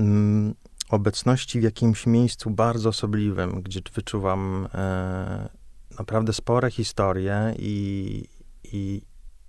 [0.00, 0.54] mm,
[0.90, 5.48] obecności w jakimś miejscu bardzo osobliwym, gdzie wyczuwam e,
[5.98, 8.24] naprawdę spore historie i,
[8.64, 9.02] i,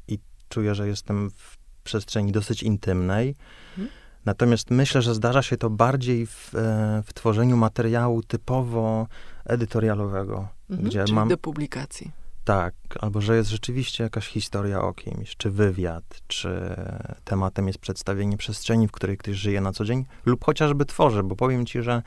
[0.07, 3.35] i czuję, że jestem w przestrzeni dosyć intymnej.
[3.69, 3.89] Mhm.
[4.25, 9.07] Natomiast myślę, że zdarza się to bardziej w, e, w tworzeniu materiału typowo
[9.45, 10.47] edytorialowego.
[10.69, 12.11] Mhm, gdzie czyli mam, do publikacji.
[12.45, 16.75] Tak, albo że jest rzeczywiście jakaś historia o kimś, czy wywiad, czy
[17.23, 21.35] tematem jest przedstawienie przestrzeni, w której ktoś żyje na co dzień, lub chociażby tworzy, bo
[21.35, 22.01] powiem ci, że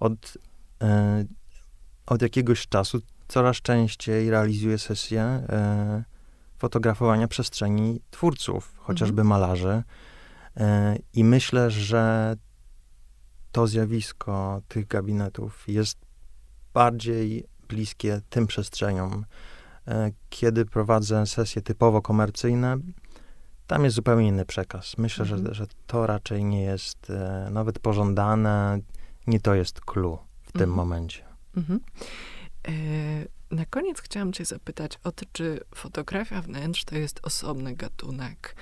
[0.00, 0.38] od,
[0.82, 1.24] e,
[2.06, 6.04] od jakiegoś czasu coraz częściej realizuję sesje e,
[6.58, 9.28] fotografowania przestrzeni twórców, chociażby mhm.
[9.28, 9.82] malarzy.
[10.56, 12.34] E, I myślę, że
[13.52, 15.98] to zjawisko tych gabinetów jest
[16.74, 19.24] bardziej bliskie tym przestrzeniom.
[19.88, 22.78] E, kiedy prowadzę sesje typowo komercyjne,
[23.66, 24.98] tam jest zupełnie inny przekaz.
[24.98, 25.46] Myślę, mhm.
[25.46, 28.78] że, że to raczej nie jest e, nawet pożądane,
[29.26, 30.76] nie to jest clue w tym mhm.
[30.76, 31.24] momencie.
[31.56, 31.80] Mhm.
[32.68, 32.72] E,
[33.50, 38.56] na koniec chciałam cię zapytać o to, czy fotografia wnętrz to jest osobny gatunek,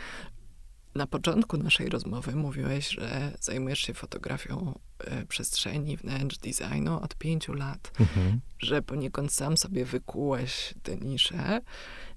[0.95, 7.53] na początku naszej rozmowy mówiłeś, że zajmujesz się fotografią e, przestrzeni, wnętrz, designu od pięciu
[7.53, 8.41] lat, mhm.
[8.59, 11.61] że poniekąd sam sobie wykułeś tę niszę.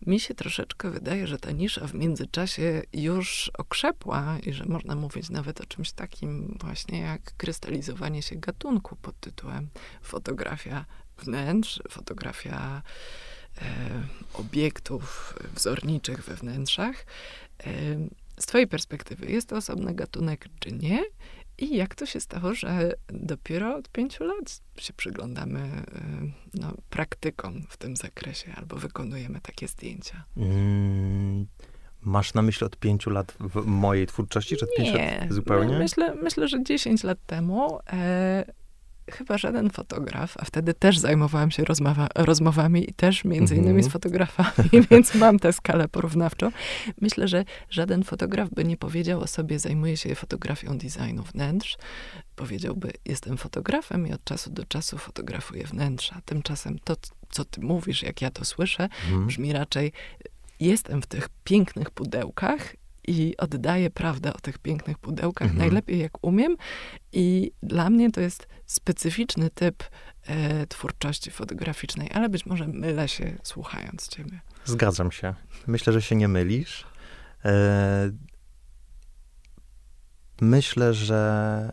[0.06, 5.30] Mi się troszeczkę wydaje, że ta nisza w międzyczasie już okrzepła i że można mówić
[5.30, 9.70] nawet o czymś takim właśnie jak krystalizowanie się gatunku pod tytułem
[10.02, 10.86] fotografia
[11.24, 12.82] wnętrz, fotografia
[13.62, 13.66] e,
[14.34, 17.06] obiektów wzorniczych we wnętrzach.
[17.66, 17.72] E,
[18.40, 21.04] z Twojej perspektywy, jest to osobny gatunek, czy nie?
[21.58, 27.64] I jak to się stało, że dopiero od pięciu lat się przyglądamy y, no, praktykom
[27.70, 30.24] w tym zakresie albo wykonujemy takie zdjęcia?
[30.38, 31.48] Mm,
[32.02, 35.78] masz na myśli od pięciu lat w mojej twórczości, czy od pięciu lat zupełnie?
[35.78, 38.46] Myślę, myślę, że dziesięć lat temu e,
[39.12, 43.86] chyba żaden fotograf, a wtedy też zajmowałam się rozmowa, rozmowami i też między innymi z
[43.86, 43.92] mhm.
[43.92, 46.52] fotografami, więc mam tę skalę porównawczą.
[47.02, 51.78] Myślę, że żaden fotograf by nie powiedział o sobie, zajmuję się fotografią designu wnętrz.
[52.36, 56.22] Powiedziałby, jestem fotografem i od czasu do czasu fotografuję wnętrza.
[56.26, 56.96] Tymczasem to,
[57.30, 59.28] co ty mówisz, jak ja to słyszę, mhm.
[59.28, 59.92] brzmi raczej,
[60.60, 62.76] jestem w tych pięknych pudełkach
[63.08, 65.60] i oddaję prawdę o tych pięknych pudełkach mhm.
[65.60, 66.58] najlepiej jak umiem.
[67.14, 69.84] I dla mnie to jest specyficzny typ
[70.28, 74.40] e, twórczości fotograficznej, ale być może mylę się słuchając ciebie.
[74.66, 75.34] Zgadzam się.
[75.68, 76.86] Myślę, że się nie mylisz.
[77.46, 78.12] E,
[80.42, 81.72] myślę, że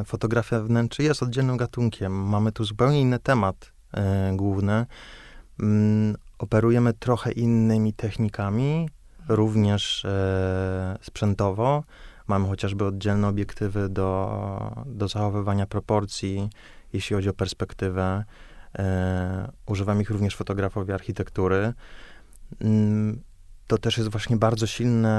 [0.00, 2.12] e, fotografia wnętrzy jest oddzielnym gatunkiem.
[2.12, 4.86] Mamy tu zupełnie inny temat e, główny.
[5.60, 8.88] Mm, operujemy trochę innymi technikami,
[9.28, 11.84] również e, sprzętowo.
[12.30, 16.50] Mamy chociażby oddzielne obiektywy do, do zachowywania proporcji,
[16.92, 18.24] jeśli chodzi o perspektywę.
[18.78, 21.72] E, używam ich również fotografowie architektury.
[22.60, 23.20] Mm,
[23.66, 25.14] to też jest właśnie bardzo silne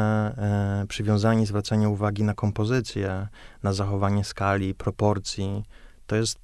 [0.83, 3.27] e, przywiązanie, zwracanie uwagi na kompozycję,
[3.63, 5.63] na zachowanie skali, proporcji.
[6.07, 6.39] To jest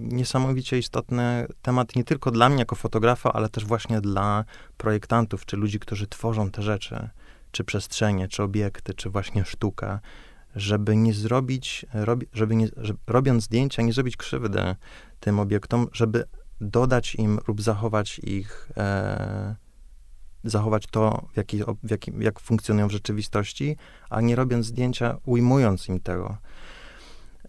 [0.00, 4.44] niesamowicie istotny temat nie tylko dla mnie jako fotografa, ale też właśnie dla
[4.76, 7.08] projektantów, czy ludzi, którzy tworzą te rzeczy,
[7.52, 10.00] czy przestrzenie, czy obiekty, czy właśnie sztuka,
[10.56, 11.86] żeby nie zrobić,
[12.32, 14.76] żeby nie, żeby, robiąc zdjęcia, nie zrobić krzywdy
[15.20, 16.24] tym obiektom, żeby
[16.60, 19.56] dodać im lub zachować ich, e,
[20.44, 23.76] zachować to, w jaki, w jaki, jak funkcjonują w rzeczywistości,
[24.10, 26.36] a nie robiąc zdjęcia, ujmując im tego.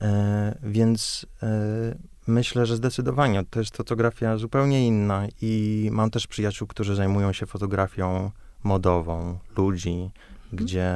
[0.01, 1.95] E, więc e,
[2.27, 7.45] myślę, że zdecydowanie to jest fotografia zupełnie inna i mam też przyjaciół, którzy zajmują się
[7.45, 8.31] fotografią
[8.63, 10.11] modową, ludzi, mhm.
[10.51, 10.93] gdzie,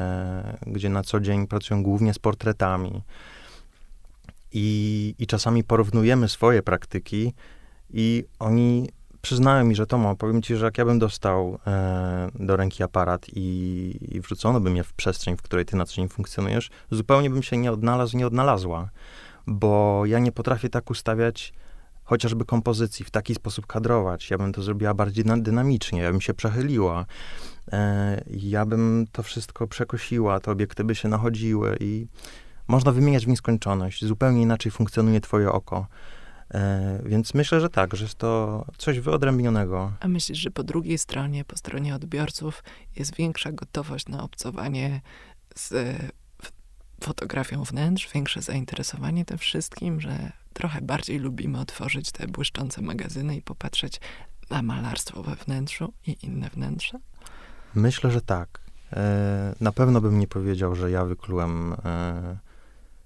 [0.67, 3.01] gdzie na co dzień pracują głównie z portretami.
[4.53, 7.33] I, I czasami porównujemy swoje praktyki
[7.93, 8.89] i oni
[9.21, 13.25] przyznają mi, że Tomo, powiem ci, że jak ja bym dostał e, do ręki aparat
[13.33, 17.29] i, i wrzucono by mnie w przestrzeń, w której ty na co dzień funkcjonujesz, zupełnie
[17.29, 18.89] bym się nie odnalazł, nie odnalazła
[19.47, 21.53] bo ja nie potrafię tak ustawiać
[22.03, 24.29] chociażby kompozycji, w taki sposób kadrować.
[24.29, 27.05] Ja bym to zrobiła bardziej dynamicznie, ja bym się przechyliła,
[28.27, 32.07] ja bym to wszystko przekosiła, te obiekty by się nachodziły i
[32.67, 34.05] można wymieniać w nieskończoność.
[34.05, 35.87] Zupełnie inaczej funkcjonuje twoje oko.
[36.53, 39.91] E, więc myślę, że tak, że jest to coś wyodrębnionego.
[39.99, 42.63] A myślisz, że po drugiej stronie, po stronie odbiorców
[42.95, 45.01] jest większa gotowość na obcowanie
[45.55, 45.73] z
[47.03, 53.41] fotografią wnętrz, większe zainteresowanie tym wszystkim, że trochę bardziej lubimy otworzyć te błyszczące magazyny i
[53.41, 53.99] popatrzeć
[54.49, 56.99] na malarstwo we wnętrzu i inne wnętrza?
[57.77, 58.61] Myślę, że tak.
[58.93, 62.37] E, na pewno bym nie powiedział, że ja wyklułem e,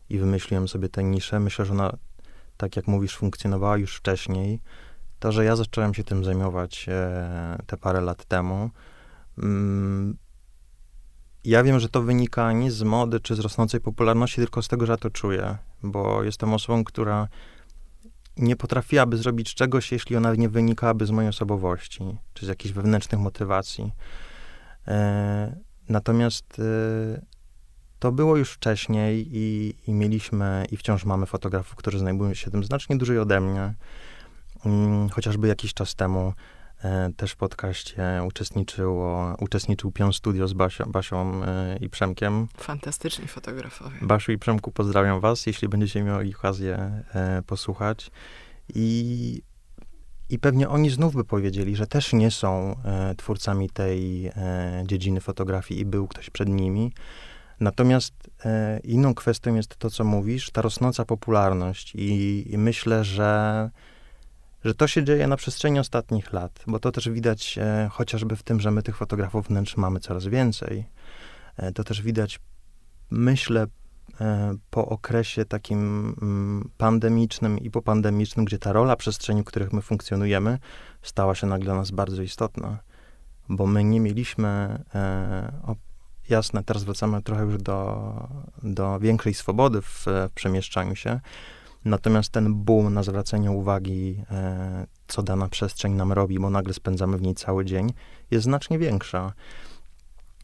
[0.10, 1.40] i wymyśliłem sobie tę niszę.
[1.40, 1.98] Myślę, że ona,
[2.58, 4.60] tak jak mówisz, funkcjonowała już wcześniej.
[5.20, 8.70] To, że ja zacząłem się tym zajmować e, te parę lat temu,
[9.38, 10.18] mm,
[11.44, 14.86] ja wiem, że to wynika nie z mody czy z rosnącej popularności, tylko z tego,
[14.86, 17.28] że ja to czuję, bo jestem osobą, która
[18.38, 23.22] nie potrafiłaby zrobić czegoś, jeśli ona nie wynikałaby z mojej osobowości, czy z jakichś wewnętrznych
[23.22, 23.92] motywacji.
[24.88, 25.56] E,
[25.90, 27.22] natomiast e,
[28.00, 32.64] to było już wcześniej i, i, mieliśmy, i wciąż mamy fotografów, którzy znajdują się tym
[32.64, 33.74] znacznie dłużej ode mnie.
[34.66, 36.34] mm, chociażby jakiś czas temu
[36.84, 41.42] e, też w podcaście uczestniczyło, uczestniczył Pion Studio z Basią, Basią
[41.80, 42.48] i Przemkiem.
[42.58, 43.98] Fantastyczni fotografowie.
[44.02, 47.04] Basiu i Przemku pozdrawiam was, jeśli będziecie mieli okazję
[47.48, 48.12] posłuchać.
[48.76, 49.42] I,
[50.32, 55.22] I pewnie oni znów by powiedzieli, że też nie są e, twórcami tej e, dziedziny
[55.22, 56.92] fotografii i był ktoś przed nimi.
[57.60, 58.14] Natomiast
[58.46, 63.70] e, inną kwestią jest to, co mówisz, ta rosnąca popularność i, i myślę, że,
[64.64, 68.44] że to się dzieje na przestrzeni ostatnich lat, bo to też widać e, chociażby w
[68.44, 70.86] tym, że my tych fotografów wnętrz mamy coraz więcej.
[71.58, 72.40] E, to też widać,
[73.10, 73.68] myślę,
[74.70, 80.60] po okresie takim mm, pandemicznym i popandemicznym, gdzie ta rola przestrzeni, w których my funkcjonujemy,
[81.02, 82.80] stała się nagle dla nas bardzo istotna.
[83.50, 84.48] Bo my nie mieliśmy
[84.96, 85.76] e, o,
[86.30, 88.14] jasne, teraz wracamy trochę już do,
[88.64, 91.20] do większej swobody w, w przemieszczaniu się.
[91.86, 97.18] Natomiast ten boom na zwracanie uwagi, e, co dana przestrzeń nam robi, bo nagle spędzamy
[97.18, 97.94] w niej cały dzień,
[98.32, 99.34] jest znacznie większa.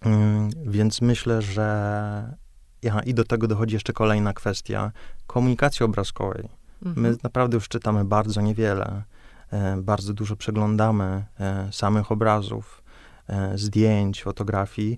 [0.01, 2.46] Mm, więc myślę, że.
[2.83, 4.91] Ja, I do tego dochodzi jeszcze kolejna kwestia
[5.27, 6.49] komunikacji obrazkowej.
[6.85, 7.01] Mhm.
[7.01, 9.03] My naprawdę już czytamy bardzo niewiele.
[9.51, 12.83] E, bardzo dużo przeglądamy e, samych obrazów,
[13.27, 14.97] e, zdjęć, fotografii.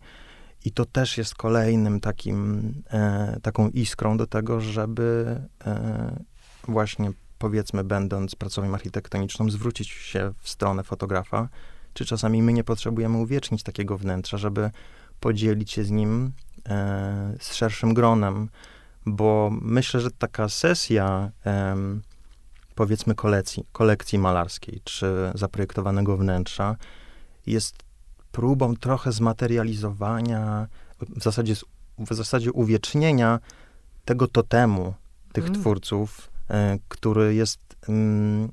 [0.66, 6.20] I to też jest kolejnym takim, e, taką iskrą do tego, żeby e,
[6.68, 11.50] właśnie, powiedzmy, będąc pracownią architektoniczną, zwrócić się w stronę fotografa,
[11.94, 14.72] czy czasami my nie potrzebujemy uwiecznić takiego wnętrza, żeby
[15.20, 16.32] podzielić się z nim
[17.39, 18.49] z szerszym gronem,
[19.05, 21.32] bo myślę, że taka sesja,
[22.76, 26.76] powiedzmy, kolekcji, kolekcji malarskiej, czy zaprojektowanego wnętrza,
[27.45, 27.76] jest
[28.32, 30.68] próbą trochę zmaterializowania,
[30.99, 31.55] w zasadzie,
[31.99, 33.39] w zasadzie uwiecznienia
[34.05, 34.93] tego totemu
[35.34, 35.62] tych Mm.
[35.62, 38.51] twórców, e, który jest mm,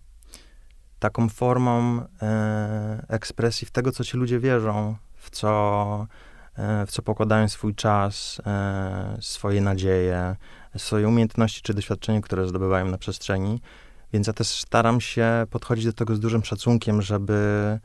[0.98, 6.06] taką formą e, ekspresji w tego, co ci ludzie wierzą, w co, e,
[6.86, 10.36] w co pokładają swój czas, e, swoje nadzieje,
[10.76, 13.60] swoje umiejętności czy doświadczenie, które zdobywają na przestrzeni.
[14.12, 17.78] Więc ja też staram się podchodzić do tego z dużym szacunkiem, żeby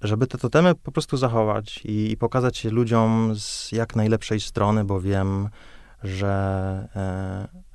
[0.00, 4.84] żeby te totemy po prostu zachować i, i pokazać je ludziom z jak najlepszej strony,
[4.84, 5.48] bo wiem,
[6.02, 6.88] że,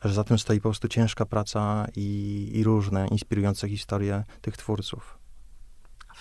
[0.02, 4.58] e, że za tym stoi po prostu ciężka praca i, i różne inspirujące historie tych
[4.58, 5.19] twórców.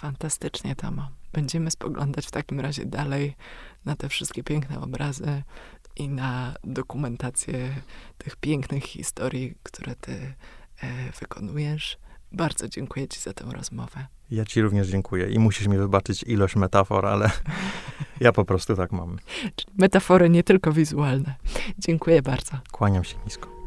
[0.01, 1.09] Fantastycznie, Tamo.
[1.33, 3.37] Będziemy spoglądać w takim razie dalej
[3.85, 5.43] na te wszystkie piękne obrazy
[5.97, 7.75] i na dokumentację
[8.19, 11.99] tych pięknych historii, które ty e, wykonujesz.
[12.33, 14.07] Bardzo dziękuję ci za tę rozmowę.
[14.31, 17.31] Ja ci również dziękuję i musisz mi wybaczyć ilość metafor, ale
[18.21, 19.19] ja po prostu tak mam.
[19.79, 21.35] Metafory nie tylko wizualne.
[21.79, 22.53] Dziękuję bardzo.
[22.73, 23.58] Kłaniam się nisko.